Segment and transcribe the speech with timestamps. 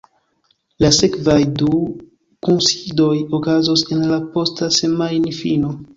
[0.83, 1.81] La sekvaj du
[2.47, 5.77] kunsidoj okazos en la posta semajnfino.